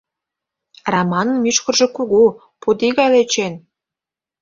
[0.91, 2.23] Раманын мӱшкыржӧ кугу,
[2.61, 3.53] пудий гай лӧчен.